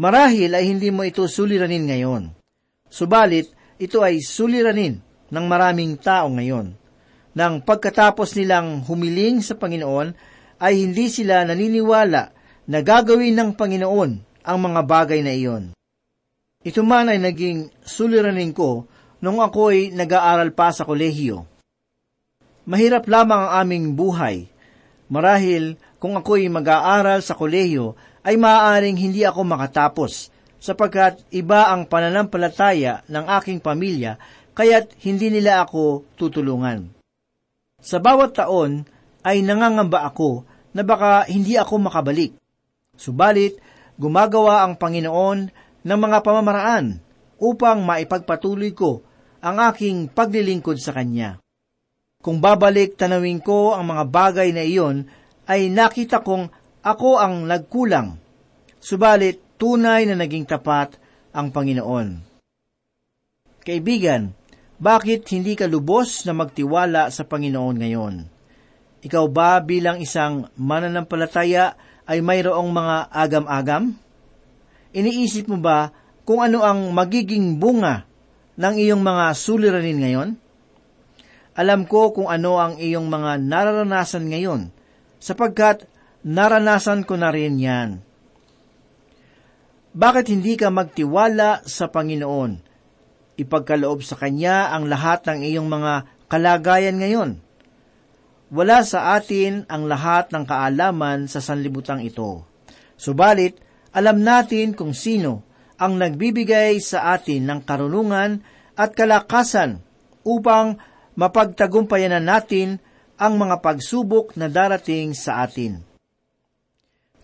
Marahil 0.00 0.56
ay 0.56 0.64
hindi 0.64 0.88
mo 0.88 1.04
ito 1.04 1.28
suliranin 1.28 1.84
ngayon. 1.92 2.32
Subalit, 2.88 3.52
ito 3.76 4.00
ay 4.00 4.24
suliranin 4.24 5.11
ng 5.32 5.44
maraming 5.48 5.96
tao 5.96 6.28
ngayon. 6.28 6.76
Nang 7.32 7.64
pagkatapos 7.64 8.36
nilang 8.36 8.84
humiling 8.84 9.40
sa 9.40 9.56
Panginoon, 9.56 10.12
ay 10.60 10.84
hindi 10.84 11.08
sila 11.08 11.48
naniniwala 11.48 12.22
na 12.68 12.78
gagawin 12.84 13.34
ng 13.34 13.50
Panginoon 13.56 14.10
ang 14.44 14.58
mga 14.60 14.80
bagay 14.84 15.24
na 15.24 15.32
iyon. 15.32 15.72
Ito 16.62 16.84
man 16.86 17.10
ay 17.10 17.18
naging 17.18 17.72
suliranin 17.82 18.54
ko 18.54 18.86
nung 19.18 19.42
ako'y 19.42 19.90
nag-aaral 19.90 20.54
pa 20.54 20.70
sa 20.70 20.86
kolehiyo. 20.86 21.42
Mahirap 22.62 23.10
lamang 23.10 23.50
ang 23.50 23.66
aming 23.66 23.98
buhay. 23.98 24.46
Marahil 25.10 25.74
kung 25.98 26.14
ako'y 26.14 26.46
mag-aaral 26.46 27.18
sa 27.18 27.34
kolehiyo 27.34 27.98
ay 28.22 28.38
maaaring 28.38 28.94
hindi 28.94 29.26
ako 29.26 29.42
makatapos 29.42 30.30
sapagkat 30.62 31.26
iba 31.34 31.74
ang 31.74 31.90
pananampalataya 31.90 33.02
ng 33.10 33.24
aking 33.42 33.58
pamilya 33.58 34.14
kaya't 34.52 34.96
hindi 35.04 35.32
nila 35.32 35.64
ako 35.64 36.04
tutulungan. 36.16 36.92
Sa 37.82 37.98
bawat 37.98 38.38
taon 38.38 38.86
ay 39.26 39.42
nangangamba 39.42 40.06
ako 40.06 40.46
na 40.72 40.82
baka 40.86 41.26
hindi 41.28 41.58
ako 41.58 41.90
makabalik. 41.90 42.36
Subalit, 42.94 43.58
gumagawa 43.98 44.64
ang 44.64 44.78
Panginoon 44.78 45.38
ng 45.82 45.98
mga 45.98 46.18
pamamaraan 46.22 47.00
upang 47.42 47.82
maipagpatuloy 47.82 48.70
ko 48.70 49.02
ang 49.42 49.58
aking 49.58 50.06
paglilingkod 50.12 50.78
sa 50.78 50.94
Kanya. 50.94 51.42
Kung 52.22 52.38
babalik 52.38 52.94
tanawin 52.94 53.42
ko 53.42 53.74
ang 53.74 53.90
mga 53.90 54.04
bagay 54.06 54.54
na 54.54 54.62
iyon, 54.62 55.10
ay 55.50 55.66
nakita 55.66 56.22
kong 56.22 56.54
ako 56.86 57.18
ang 57.18 57.50
nagkulang. 57.50 58.14
Subalit, 58.78 59.58
tunay 59.58 60.06
na 60.06 60.14
naging 60.14 60.46
tapat 60.46 60.94
ang 61.34 61.50
Panginoon. 61.50 62.22
Kaibigan, 63.66 64.34
bakit 64.82 65.30
hindi 65.30 65.54
ka 65.54 65.70
lubos 65.70 66.26
na 66.26 66.34
magtiwala 66.34 67.06
sa 67.14 67.22
Panginoon 67.22 67.76
ngayon? 67.78 68.14
Ikaw 69.06 69.24
ba 69.30 69.62
bilang 69.62 70.02
isang 70.02 70.50
mananampalataya 70.58 71.78
ay 72.02 72.18
mayroong 72.18 72.66
mga 72.66 72.96
agam-agam? 73.14 73.94
Iniisip 74.90 75.46
mo 75.46 75.62
ba 75.62 75.94
kung 76.26 76.42
ano 76.42 76.66
ang 76.66 76.90
magiging 76.90 77.62
bunga 77.62 78.02
ng 78.58 78.74
iyong 78.74 78.98
mga 79.06 79.24
suliranin 79.38 80.02
ngayon? 80.02 80.28
Alam 81.54 81.86
ko 81.86 82.10
kung 82.10 82.26
ano 82.26 82.58
ang 82.58 82.74
iyong 82.74 83.06
mga 83.06 83.38
nararanasan 83.38 84.34
ngayon, 84.34 84.74
sapagkat 85.22 85.86
naranasan 86.26 87.06
ko 87.06 87.14
na 87.14 87.30
rin 87.30 87.54
yan. 87.54 88.02
Bakit 89.94 90.26
hindi 90.26 90.58
ka 90.58 90.74
magtiwala 90.74 91.62
sa 91.70 91.86
Panginoon? 91.86 92.71
Ipagkaloob 93.42 94.06
sa 94.06 94.14
Kanya 94.14 94.70
ang 94.70 94.86
lahat 94.86 95.26
ng 95.26 95.42
iyong 95.42 95.66
mga 95.66 96.06
kalagayan 96.30 97.02
ngayon 97.02 97.30
wala 98.52 98.84
sa 98.84 99.16
atin 99.16 99.64
ang 99.64 99.88
lahat 99.88 100.28
ng 100.28 100.44
kaalaman 100.44 101.24
sa 101.24 101.40
sanlibutang 101.40 102.04
ito. 102.04 102.44
Subalit, 103.00 103.56
alam 103.96 104.20
natin 104.20 104.76
kung 104.76 104.92
sino 104.92 105.48
ang 105.80 105.96
nagbibigay 105.96 106.76
sa 106.84 107.16
atin 107.16 107.48
ng 107.48 107.60
karunungan 107.64 108.44
at 108.76 108.92
kalakasan 108.92 109.80
upang 110.22 110.76
mapagtagumpayanan 111.16 112.28
natin 112.28 112.76
ang 113.16 113.40
mga 113.40 113.64
pagsubok 113.64 114.36
na 114.36 114.52
darating 114.52 115.16
sa 115.16 115.48
atin. 115.48 115.80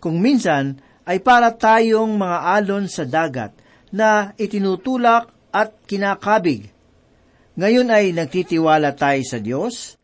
Kung 0.00 0.24
minsan 0.24 0.80
ay 1.04 1.20
para 1.20 1.52
tayong 1.52 2.16
mga 2.16 2.38
alon 2.56 2.88
sa 2.88 3.04
dagat 3.04 3.52
na 3.92 4.32
itinutulak 4.40 5.28
at 5.52 5.74
kinakabig. 5.88 6.70
Ngayon 7.58 7.90
ay 7.90 8.14
nagtitiwala 8.14 8.94
tayo 8.94 9.22
sa 9.26 9.38
Diyos, 9.42 9.98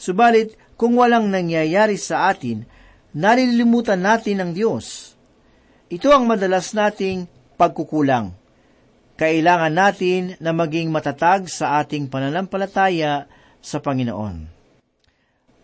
subalit 0.00 0.56
kung 0.80 0.96
walang 0.96 1.28
nangyayari 1.28 2.00
sa 2.00 2.32
atin, 2.32 2.64
nalilimutan 3.12 4.00
natin 4.00 4.40
ang 4.40 4.50
Diyos. 4.56 5.14
Ito 5.92 6.10
ang 6.10 6.24
madalas 6.26 6.72
nating 6.72 7.28
pagkukulang. 7.60 8.34
Kailangan 9.14 9.70
natin 9.70 10.22
na 10.42 10.50
maging 10.50 10.90
matatag 10.90 11.46
sa 11.46 11.78
ating 11.78 12.10
pananampalataya 12.10 13.30
sa 13.62 13.78
Panginoon. 13.78 14.50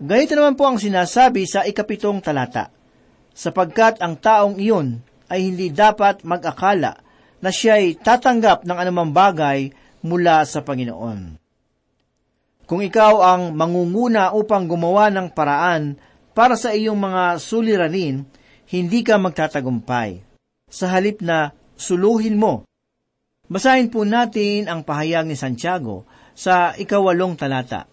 Ganito 0.01 0.33
naman 0.39 0.55
po 0.55 0.71
ang 0.71 0.79
sinasabi 0.79 1.45
sa 1.51 1.67
ikapitong 1.67 2.23
talata, 2.23 2.71
sapagkat 3.35 3.99
ang 4.01 4.17
taong 4.17 4.57
iyon 4.57 5.03
ay 5.27 5.51
hindi 5.51 5.69
dapat 5.69 6.23
mag-akala 6.23 7.10
na 7.41 7.49
siya'y 7.49 7.97
tatanggap 8.01 8.69
ng 8.69 8.77
anumang 8.77 9.11
bagay 9.13 9.73
mula 10.05 10.45
sa 10.45 10.61
Panginoon. 10.65 11.41
Kung 12.69 12.81
ikaw 12.87 13.15
ang 13.25 13.43
mangunguna 13.59 14.31
upang 14.31 14.71
gumawa 14.71 15.11
ng 15.11 15.35
paraan 15.35 15.99
para 16.31 16.55
sa 16.55 16.71
iyong 16.71 16.97
mga 16.97 17.43
suliranin, 17.43 18.23
hindi 18.71 19.03
ka 19.03 19.19
magtatagumpay. 19.19 20.23
Sa 20.71 20.87
halip 20.87 21.19
na 21.19 21.51
suluhin 21.75 22.39
mo. 22.39 22.63
Basahin 23.51 23.91
po 23.91 24.07
natin 24.07 24.71
ang 24.71 24.87
pahayag 24.87 25.27
ni 25.27 25.35
Santiago 25.35 26.07
sa 26.39 26.79
ikawalong 26.79 27.35
talata. 27.35 27.91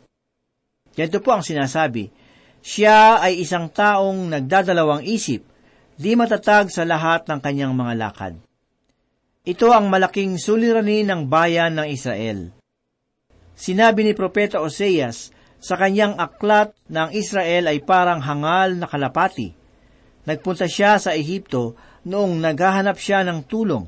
Ito 0.94 1.18
po 1.26 1.34
ang 1.34 1.42
sinasabi, 1.42 2.14
Siya 2.62 3.18
ay 3.18 3.42
isang 3.42 3.74
taong 3.74 4.30
nagdadalawang 4.30 5.02
isip, 5.10 5.42
di 5.98 6.14
matatag 6.14 6.70
sa 6.70 6.86
lahat 6.86 7.26
ng 7.26 7.42
kanyang 7.42 7.74
mga 7.74 7.94
lakad. 7.98 8.34
Ito 9.48 9.72
ang 9.72 9.88
malaking 9.88 10.36
suliranin 10.36 11.08
ng 11.08 11.22
bayan 11.32 11.80
ng 11.80 11.88
Israel. 11.88 12.52
Sinabi 13.56 14.04
ni 14.04 14.12
Propeta 14.12 14.60
Oseas 14.60 15.32
sa 15.64 15.80
kanyang 15.80 16.20
aklat 16.20 16.76
na 16.92 17.08
ang 17.08 17.12
Israel 17.16 17.72
ay 17.72 17.80
parang 17.80 18.20
hangal 18.20 18.76
na 18.76 18.92
kalapati. 18.92 19.56
Nagpunta 20.28 20.68
siya 20.68 21.00
sa 21.00 21.16
Ehipto 21.16 21.80
noong 22.04 22.44
naghahanap 22.44 23.00
siya 23.00 23.24
ng 23.24 23.48
tulong, 23.48 23.88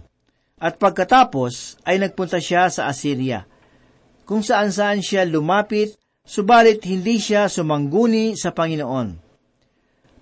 at 0.63 0.79
pagkatapos 0.79 1.83
ay 1.83 1.99
nagpunta 1.99 2.39
siya 2.39 2.71
sa 2.71 2.87
Assyria, 2.87 3.43
kung 4.23 4.39
saan 4.39 4.71
saan 4.71 5.03
siya 5.03 5.27
lumapit, 5.27 5.99
subalit 6.23 6.87
hindi 6.87 7.19
siya 7.19 7.51
sumangguni 7.51 8.39
sa 8.39 8.55
Panginoon. 8.55 9.07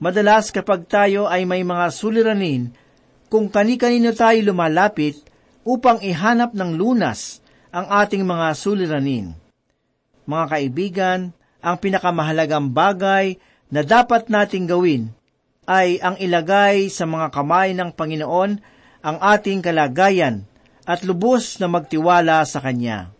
Madalas 0.01 0.49
kapag 0.49 0.89
tayo 0.89 1.29
ay 1.29 1.45
may 1.45 1.61
mga 1.61 1.93
suliranin, 1.93 2.73
kung 3.27 3.51
kani-kanino 3.51 4.15
tayo 4.15 4.39
lumalapit 4.43 5.19
upang 5.67 5.99
ihanap 5.99 6.55
ng 6.55 6.79
lunas 6.79 7.43
ang 7.75 7.87
ating 7.91 8.23
mga 8.23 8.47
suliranin. 8.55 9.35
Mga 10.27 10.45
kaibigan, 10.47 11.19
ang 11.59 11.75
pinakamahalagang 11.79 12.71
bagay 12.71 13.35
na 13.67 13.83
dapat 13.83 14.31
nating 14.31 14.67
gawin 14.67 15.11
ay 15.67 15.99
ang 15.99 16.15
ilagay 16.15 16.87
sa 16.87 17.03
mga 17.03 17.27
kamay 17.35 17.75
ng 17.75 17.91
Panginoon 17.91 18.51
ang 19.03 19.17
ating 19.19 19.59
kalagayan 19.59 20.47
at 20.87 21.03
lubos 21.03 21.59
na 21.59 21.67
magtiwala 21.67 22.47
sa 22.47 22.63
Kanya. 22.63 23.11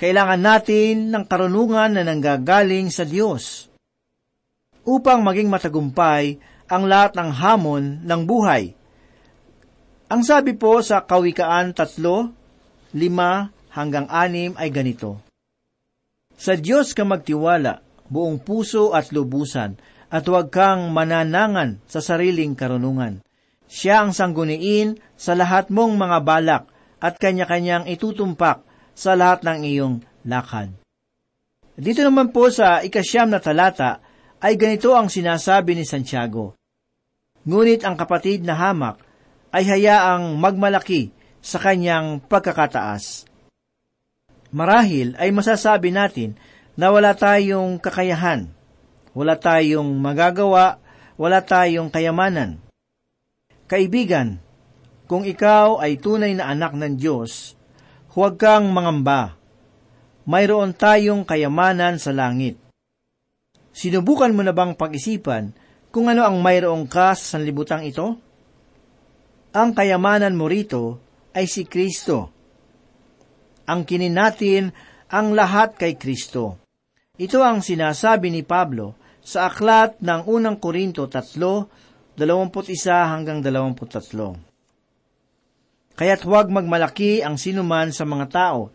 Kailangan 0.00 0.40
natin 0.40 1.12
ng 1.12 1.24
karunungan 1.28 1.92
na 1.92 2.02
nanggagaling 2.08 2.88
sa 2.88 3.04
Diyos 3.04 3.68
upang 4.88 5.20
maging 5.20 5.52
matagumpay 5.52 6.40
ang 6.72 6.88
lahat 6.88 7.12
ng 7.20 7.30
hamon 7.36 8.00
ng 8.00 8.20
buhay. 8.24 8.79
Ang 10.10 10.26
sabi 10.26 10.58
po 10.58 10.82
sa 10.82 11.06
Kawikaan 11.06 11.70
tatlo, 11.70 12.34
lima 12.98 13.46
hanggang 13.70 14.10
anim 14.10 14.58
ay 14.58 14.74
ganito. 14.74 15.22
Sa 16.34 16.58
Diyos 16.58 16.98
ka 16.98 17.06
magtiwala, 17.06 17.78
buong 18.10 18.42
puso 18.42 18.90
at 18.90 19.14
lubusan, 19.14 19.78
at 20.10 20.26
huwag 20.26 20.50
kang 20.50 20.90
mananangan 20.90 21.78
sa 21.86 22.02
sariling 22.02 22.58
karunungan. 22.58 23.22
Siya 23.70 24.02
ang 24.02 24.10
sangguniin 24.10 24.98
sa 25.14 25.38
lahat 25.38 25.70
mong 25.70 25.94
mga 25.94 26.18
balak 26.26 26.64
at 26.98 27.14
kanya-kanyang 27.14 27.86
itutumpak 27.86 28.66
sa 28.98 29.14
lahat 29.14 29.46
ng 29.46 29.62
iyong 29.62 29.96
lakad. 30.26 30.74
Dito 31.78 32.02
naman 32.02 32.34
po 32.34 32.50
sa 32.50 32.82
ikasyam 32.82 33.30
na 33.30 33.38
talata 33.38 34.02
ay 34.42 34.58
ganito 34.58 34.90
ang 34.90 35.06
sinasabi 35.06 35.78
ni 35.78 35.86
Santiago. 35.86 36.58
Ngunit 37.46 37.86
ang 37.86 37.94
kapatid 37.94 38.42
na 38.42 38.58
hamak 38.58 39.09
ay 39.50 39.66
hayaang 39.66 40.38
magmalaki 40.38 41.10
sa 41.42 41.58
kanyang 41.58 42.22
pagkakataas. 42.24 43.26
Marahil 44.50 45.14
ay 45.18 45.30
masasabi 45.30 45.94
natin 45.94 46.34
na 46.74 46.90
wala 46.90 47.14
tayong 47.14 47.78
kakayahan, 47.78 48.50
wala 49.14 49.38
tayong 49.38 49.90
magagawa, 49.98 50.82
wala 51.14 51.38
tayong 51.42 51.90
kayamanan. 51.90 52.58
Kaibigan, 53.70 54.42
kung 55.06 55.22
ikaw 55.22 55.78
ay 55.78 55.98
tunay 55.98 56.34
na 56.34 56.50
anak 56.50 56.74
ng 56.74 56.98
Diyos, 56.98 57.54
huwag 58.14 58.38
kang 58.38 58.70
mangamba 58.70 59.40
mayroon 60.30 60.70
tayong 60.76 61.26
kayamanan 61.26 61.98
sa 61.98 62.14
langit. 62.14 62.54
Sinubukan 63.74 64.30
mo 64.30 64.46
na 64.46 64.54
bang 64.54 64.78
pag-isipan 64.78 65.50
kung 65.90 66.06
ano 66.06 66.22
ang 66.22 66.38
mayroong 66.38 66.86
ka 66.86 67.18
sa 67.18 67.34
sanlibutang 67.34 67.82
ito? 67.82 68.14
Ang 69.50 69.74
kayamanan 69.74 70.38
mo 70.38 70.46
rito 70.46 71.02
ay 71.34 71.50
si 71.50 71.66
Kristo. 71.66 72.30
Ang 73.66 73.82
kinin 73.82 74.14
natin 74.14 74.70
ang 75.10 75.34
lahat 75.34 75.74
kay 75.74 75.98
Kristo. 75.98 76.62
Ito 77.18 77.42
ang 77.42 77.58
sinasabi 77.58 78.30
ni 78.30 78.46
Pablo 78.46 78.94
sa 79.18 79.50
aklat 79.50 79.98
ng 79.98 80.30
unang 80.30 80.62
Korinto 80.62 81.10
3, 81.10 82.14
21 82.14 82.86
hanggang 82.86 83.42
23. 83.42 85.98
Kaya't 85.98 86.22
huwag 86.22 86.46
magmalaki 86.46 87.26
ang 87.26 87.34
sinuman 87.34 87.90
sa 87.90 88.06
mga 88.06 88.30
tao 88.30 88.70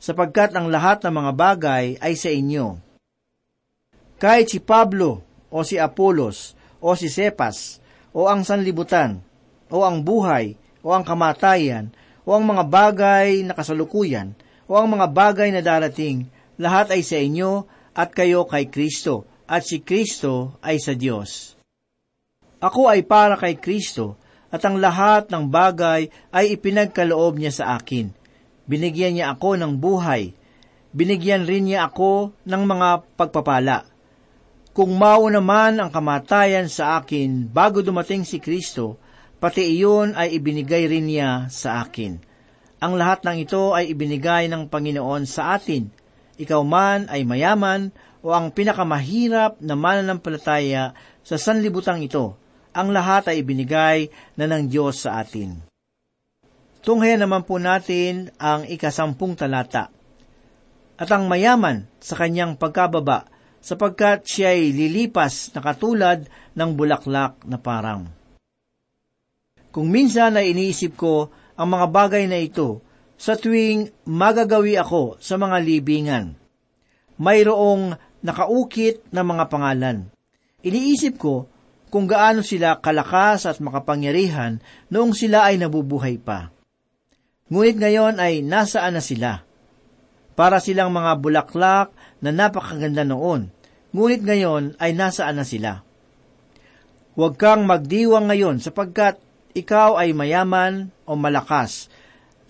sapagkat 0.00 0.56
ang 0.56 0.72
lahat 0.72 1.04
ng 1.04 1.20
mga 1.20 1.32
bagay 1.36 2.00
ay 2.00 2.16
sa 2.16 2.32
inyo. 2.32 2.80
Kahit 4.16 4.56
si 4.56 4.58
Pablo, 4.64 5.20
o 5.52 5.60
si 5.68 5.76
Apolos, 5.76 6.56
o 6.80 6.96
si 6.96 7.12
Cepas, 7.12 7.76
o 8.16 8.24
ang 8.24 8.40
sanlibutan, 8.40 9.20
o 9.74 9.82
ang 9.82 10.06
buhay, 10.06 10.54
o 10.86 10.94
ang 10.94 11.02
kamatayan, 11.02 11.90
o 12.22 12.38
ang 12.38 12.46
mga 12.46 12.62
bagay 12.70 13.42
na 13.42 13.58
kasalukuyan, 13.58 14.38
o 14.70 14.78
ang 14.78 14.86
mga 14.86 15.10
bagay 15.10 15.50
na 15.50 15.58
darating, 15.58 16.30
lahat 16.54 16.94
ay 16.94 17.02
sa 17.02 17.18
inyo 17.18 17.66
at 17.90 18.14
kayo 18.14 18.46
kay 18.46 18.70
Kristo, 18.70 19.26
at 19.50 19.66
si 19.66 19.82
Kristo 19.82 20.54
ay 20.62 20.78
sa 20.78 20.94
Diyos. 20.94 21.58
Ako 22.62 22.86
ay 22.86 23.02
para 23.02 23.34
kay 23.34 23.58
Kristo, 23.58 24.14
at 24.54 24.62
ang 24.62 24.78
lahat 24.78 25.34
ng 25.34 25.50
bagay 25.50 26.06
ay 26.30 26.54
ipinagkaloob 26.54 27.42
niya 27.42 27.50
sa 27.50 27.74
akin 27.74 28.14
Binigyan 28.64 29.20
niya 29.20 29.36
ako 29.36 29.60
ng 29.60 29.72
buhay. 29.76 30.32
Binigyan 30.96 31.44
rin 31.44 31.68
niya 31.68 31.92
ako 31.92 32.32
ng 32.48 32.62
mga 32.64 32.88
pagpapala. 33.16 33.84
Kung 34.74 34.96
mao 34.96 35.28
naman 35.28 35.78
ang 35.78 35.92
kamatayan 35.92 36.66
sa 36.66 36.98
akin 36.98 37.46
bago 37.46 37.84
dumating 37.84 38.24
si 38.26 38.40
Kristo, 38.40 38.98
pati 39.44 39.76
iyon 39.76 40.16
ay 40.16 40.40
ibinigay 40.40 40.88
rin 40.88 41.04
niya 41.04 41.52
sa 41.52 41.84
akin. 41.84 42.16
Ang 42.80 42.96
lahat 42.96 43.28
ng 43.28 43.44
ito 43.44 43.76
ay 43.76 43.92
ibinigay 43.92 44.48
ng 44.48 44.72
Panginoon 44.72 45.28
sa 45.28 45.52
atin. 45.52 45.92
Ikaw 46.40 46.64
man 46.64 47.12
ay 47.12 47.28
mayaman 47.28 47.92
o 48.24 48.32
ang 48.32 48.48
pinakamahirap 48.56 49.60
na 49.60 49.76
mananampalataya 49.76 50.96
sa 51.20 51.36
sanlibutang 51.36 52.00
ito, 52.00 52.40
ang 52.72 52.88
lahat 52.88 53.28
ay 53.28 53.44
ibinigay 53.44 54.08
na 54.40 54.48
ng 54.48 54.64
Diyos 54.64 55.04
sa 55.04 55.20
atin. 55.20 55.60
Tunghayan 56.80 57.28
naman 57.28 57.44
po 57.44 57.60
natin 57.60 58.32
ang 58.40 58.64
ikasampung 58.64 59.36
talata. 59.36 59.92
At 60.96 61.12
ang 61.12 61.28
mayaman 61.28 61.84
sa 62.00 62.16
kanyang 62.16 62.56
pagkababa, 62.56 63.28
sapagkat 63.60 64.24
siya 64.24 64.56
ay 64.56 64.72
lilipas 64.72 65.52
na 65.52 65.60
katulad 65.60 66.24
ng 66.56 66.70
bulaklak 66.72 67.44
na 67.44 67.60
parang. 67.60 68.23
Kung 69.74 69.90
minsan 69.90 70.38
ay 70.38 70.54
iniisip 70.54 70.94
ko 70.94 71.34
ang 71.58 71.74
mga 71.74 71.90
bagay 71.90 72.30
na 72.30 72.38
ito 72.38 72.78
sa 73.18 73.34
tuwing 73.34 73.90
magagawi 74.06 74.78
ako 74.78 75.18
sa 75.18 75.34
mga 75.34 75.58
libingan. 75.66 76.38
Mayroong 77.18 77.98
nakaukit 78.22 79.02
na 79.10 79.26
mga 79.26 79.50
pangalan. 79.50 80.14
Iniisip 80.62 81.18
ko 81.18 81.50
kung 81.90 82.06
gaano 82.06 82.46
sila 82.46 82.78
kalakas 82.78 83.50
at 83.50 83.58
makapangyarihan 83.58 84.62
noong 84.94 85.10
sila 85.10 85.50
ay 85.50 85.58
nabubuhay 85.58 86.22
pa. 86.22 86.54
Ngunit 87.50 87.74
ngayon 87.74 88.22
ay 88.22 88.46
nasaan 88.46 88.94
na 88.94 89.02
sila? 89.02 89.42
Para 90.38 90.62
silang 90.62 90.94
mga 90.94 91.18
bulaklak 91.18 91.90
na 92.22 92.30
napakaganda 92.30 93.02
noon, 93.02 93.50
ngunit 93.90 94.22
ngayon 94.22 94.78
ay 94.78 94.94
nasaan 94.94 95.38
na 95.38 95.46
sila? 95.46 95.82
Huwag 97.14 97.38
kang 97.38 97.66
magdiwang 97.66 98.26
ngayon 98.26 98.58
sapagkat 98.58 99.22
ikaw 99.54 99.94
ay 99.96 100.10
mayaman 100.10 100.90
o 101.06 101.14
malakas. 101.14 101.86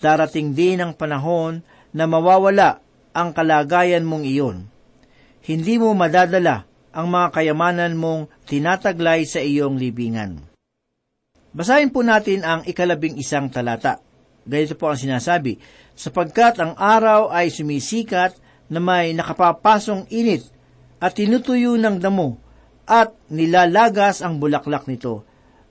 Darating 0.01 0.57
din 0.57 0.81
ang 0.81 0.97
panahon 0.97 1.61
na 1.93 2.09
mawawala 2.09 2.81
ang 3.13 3.31
kalagayan 3.37 4.03
mong 4.03 4.25
iyon. 4.25 4.67
Hindi 5.45 5.77
mo 5.77 5.93
madadala 5.93 6.65
ang 6.91 7.07
mga 7.13 7.29
kayamanan 7.37 7.95
mong 7.95 8.33
tinataglay 8.49 9.29
sa 9.29 9.45
iyong 9.45 9.77
libingan. 9.77 10.41
Basahin 11.55 11.93
po 11.93 12.03
natin 12.03 12.43
ang 12.43 12.65
ikalabing 12.67 13.21
isang 13.21 13.53
talata. 13.53 14.01
Ganito 14.43 14.75
po 14.75 14.91
ang 14.91 14.99
sinasabi, 14.99 15.61
sapagkat 15.95 16.59
ang 16.59 16.75
araw 16.75 17.31
ay 17.31 17.53
sumisikat 17.53 18.35
na 18.67 18.81
may 18.81 19.13
nakapapasong 19.15 20.09
init 20.11 20.49
at 20.99 21.15
tinutuyo 21.15 21.77
ng 21.77 22.01
damo 22.01 22.41
at 22.85 23.13
nilalagas 23.29 24.21
ang 24.25 24.41
bulaklak 24.41 24.89
nito 24.89 25.25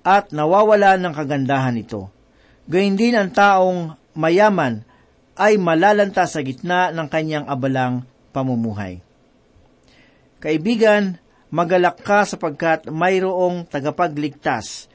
at 0.03 0.35
nawawala 0.35 0.99
ng 0.99 1.13
kagandahan 1.15 1.79
nito. 1.79 2.11
Gayun 2.67 2.99
din 2.99 3.15
ang 3.15 3.31
taong 3.31 3.95
mayaman 4.15 4.83
ay 5.39 5.57
malalanta 5.57 6.27
sa 6.29 6.43
gitna 6.43 6.93
ng 6.93 7.07
kanyang 7.09 7.47
abalang 7.49 8.05
pamumuhay. 8.35 9.01
Kaibigan, 10.43 11.17
magalak 11.49 12.03
ka 12.03 12.27
sapagkat 12.27 12.91
mayroong 12.91 13.65
tagapagligtas. 13.65 14.91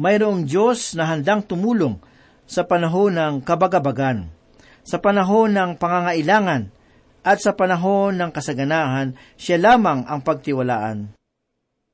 Mayroong 0.00 0.48
Diyos 0.48 0.96
na 0.96 1.04
handang 1.12 1.44
tumulong 1.44 2.00
sa 2.48 2.64
panahon 2.64 3.14
ng 3.14 3.34
kabagabagan, 3.44 4.32
sa 4.80 4.96
panahon 4.96 5.52
ng 5.52 5.70
pangangailangan, 5.76 6.72
at 7.20 7.36
sa 7.36 7.52
panahon 7.52 8.16
ng 8.16 8.32
kasaganahan, 8.32 9.12
siya 9.36 9.60
lamang 9.60 10.08
ang 10.08 10.24
pagtiwalaan. 10.24 11.12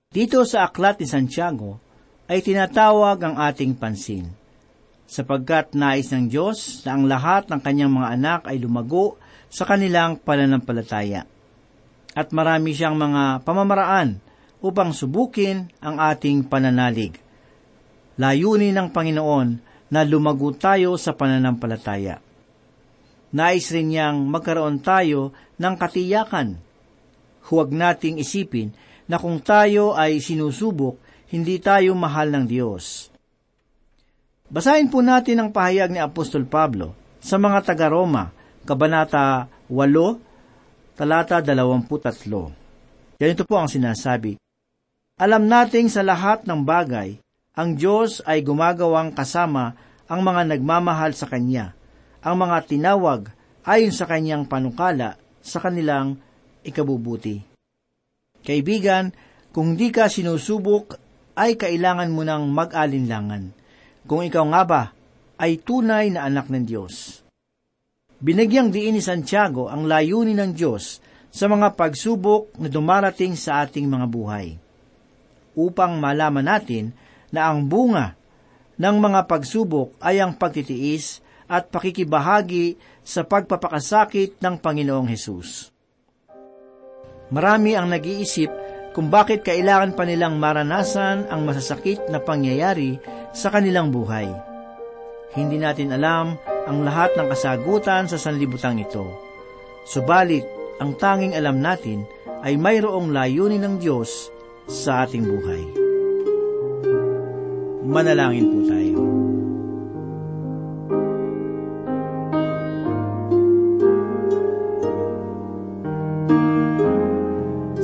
Dito 0.07 0.47
sa 0.47 0.71
aklat 0.71 1.03
ni 1.03 1.07
Santiago 1.11 1.83
ay 2.27 2.43
tinatawag 2.43 3.23
ang 3.23 3.35
ating 3.39 3.79
pansin, 3.79 4.27
sapagkat 5.07 5.75
nais 5.79 6.11
ng 6.11 6.27
Diyos 6.27 6.83
na 6.83 6.99
ang 6.99 7.07
lahat 7.07 7.47
ng 7.47 7.61
kanyang 7.63 7.93
mga 7.95 8.09
anak 8.19 8.41
ay 8.51 8.59
lumago 8.59 9.19
sa 9.47 9.63
kanilang 9.63 10.19
pananampalataya. 10.19 11.23
At 12.17 12.35
marami 12.35 12.75
siyang 12.75 12.99
mga 12.99 13.47
pamamaraan 13.47 14.19
upang 14.65 14.91
subukin 14.91 15.71
ang 15.79 16.03
ating 16.03 16.49
pananalig. 16.49 17.15
Layunin 18.17 18.75
ng 18.75 18.89
Panginoon 18.91 19.49
na 19.93 20.01
lumago 20.03 20.51
tayo 20.57 20.99
sa 20.99 21.15
pananampalataya. 21.15 22.19
Nais 23.37 23.69
rin 23.71 23.93
niyang 23.93 24.25
magkaroon 24.27 24.81
tayo 24.81 25.37
ng 25.61 25.75
katiyakan. 25.77 26.57
Huwag 27.47 27.69
nating 27.71 28.19
isipin 28.19 28.73
na 29.07 29.21
kung 29.21 29.39
tayo 29.39 29.95
ay 29.95 30.19
sinusubok, 30.19 30.99
hindi 31.37 31.61
tayo 31.61 31.93
mahal 31.93 32.33
ng 32.33 32.45
Diyos. 32.49 33.13
Basahin 34.49 34.89
po 34.89 35.05
natin 35.05 35.37
ang 35.37 35.51
pahayag 35.53 35.93
ni 35.93 36.01
Apostol 36.01 36.49
Pablo 36.49 36.97
sa 37.21 37.37
mga 37.37 37.61
taga-Roma, 37.61 38.33
Kabanata 38.65 39.45
8, 39.69 40.97
talata 40.97 41.45
23. 41.45 43.21
Ganito 43.21 43.43
po 43.45 43.61
ang 43.61 43.69
sinasabi, 43.69 44.41
Alam 45.21 45.45
nating 45.45 45.93
sa 45.93 46.01
lahat 46.01 46.49
ng 46.49 46.65
bagay, 46.65 47.21
ang 47.53 47.77
Diyos 47.77 48.25
ay 48.25 48.41
gumagawang 48.41 49.13
kasama 49.13 49.77
ang 50.09 50.21
mga 50.25 50.57
nagmamahal 50.57 51.13
sa 51.13 51.29
Kanya, 51.29 51.77
ang 52.25 52.41
mga 52.41 52.65
tinawag 52.65 53.29
ayon 53.67 53.93
sa 53.93 54.09
Kanyang 54.09 54.49
panukala 54.49 55.21
sa 55.43 55.59
kanilang 55.61 56.17
ikabubuti. 56.63 57.43
Kaibigan, 58.47 59.11
kung 59.51 59.75
di 59.75 59.91
ka 59.91 60.07
sinusubok, 60.07 61.06
ay 61.37 61.61
kailangan 61.61 62.11
mo 62.11 62.25
ng 62.25 62.49
mag-alinlangan. 62.49 63.53
Kung 64.09 64.25
ikaw 64.25 64.45
nga 64.49 64.63
ba 64.65 64.83
ay 65.37 65.61
tunay 65.61 66.09
na 66.09 66.25
anak 66.25 66.49
ng 66.49 66.65
Diyos. 66.65 67.21
Binagyang 68.17 68.73
diin 68.73 68.97
ni 68.97 69.03
Santiago 69.05 69.69
ang 69.69 69.85
layunin 69.85 70.41
ng 70.41 70.53
Diyos 70.57 71.05
sa 71.29 71.53
mga 71.53 71.77
pagsubok 71.77 72.57
na 72.57 72.73
dumarating 72.73 73.37
sa 73.37 73.61
ating 73.61 73.85
mga 73.85 74.07
buhay. 74.09 74.57
Upang 75.53 76.01
malaman 76.01 76.49
natin 76.49 76.97
na 77.29 77.53
ang 77.53 77.69
bunga 77.69 78.17
ng 78.81 78.97
mga 78.97 79.29
pagsubok 79.29 80.01
ay 80.01 80.25
ang 80.25 80.33
pagtitiis 80.33 81.21
at 81.45 81.69
pakikibahagi 81.69 82.81
sa 83.05 83.29
pagpapakasakit 83.29 84.41
ng 84.41 84.55
Panginoong 84.57 85.09
Hesus. 85.13 85.69
Marami 87.29 87.77
ang 87.77 87.91
nag-iisip 87.91 88.49
kung 88.97 89.13
bakit 89.13 89.45
kailangan 89.45 89.93
pa 89.93 90.09
nilang 90.09 90.41
maranasan 90.41 91.29
ang 91.29 91.45
masasakit 91.45 92.09
na 92.09 92.17
pangyayari 92.17 92.97
sa 93.37 93.53
kanilang 93.53 93.93
buhay. 93.93 94.25
Hindi 95.37 95.61
natin 95.61 95.93
alam 95.93 96.41
ang 96.65 96.81
lahat 96.81 97.13
ng 97.13 97.29
kasagutan 97.29 98.09
sa 98.09 98.17
sanlibutang 98.17 98.81
ito. 98.81 99.05
Subalit, 99.85 100.49
ang 100.81 100.97
tanging 100.97 101.37
alam 101.37 101.61
natin 101.61 102.09
ay 102.41 102.57
mayroong 102.57 103.13
layunin 103.13 103.61
ng 103.69 103.77
Diyos 103.77 104.33
sa 104.65 105.05
ating 105.05 105.29
buhay. 105.29 105.63
Manalangin 107.85 108.49
po 108.49 108.59
tayo. 108.65 108.86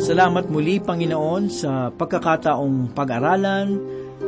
Salamat 0.03 0.51
muli, 0.51 0.83
Panginoon, 0.83 1.47
sa 1.47 1.87
pagkakataong 1.95 2.91
pag-aralan 2.91 3.79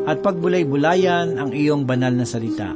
at 0.06 0.22
pagbulay-bulayan 0.22 1.34
ang 1.34 1.50
iyong 1.50 1.82
banal 1.82 2.14
na 2.14 2.22
salita. 2.22 2.70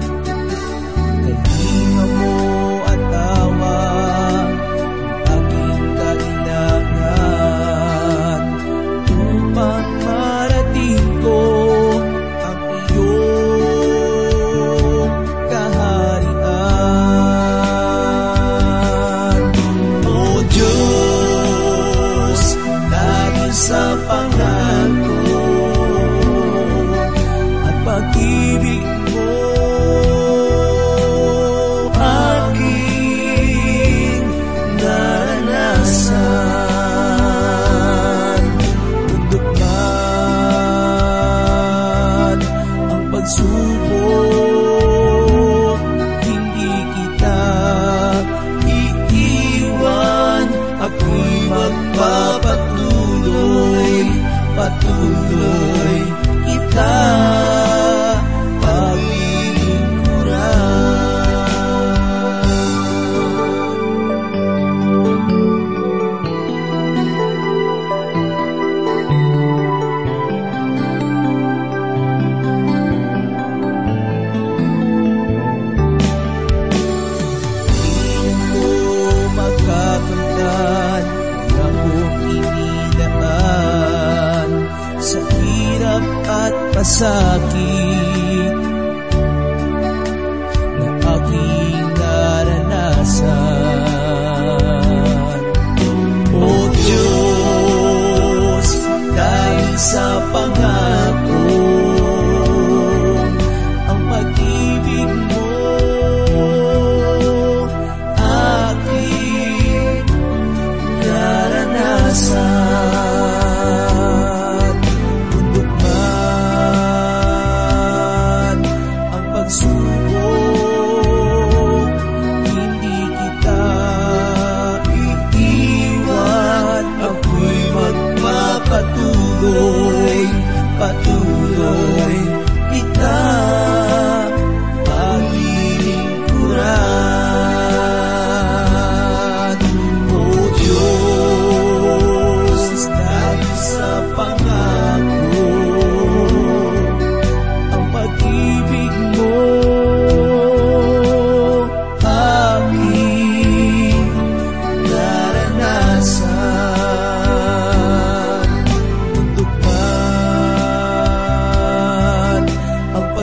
Patuloy 54.67 55.99
kita 56.43 57.26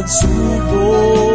ang 0.03 1.32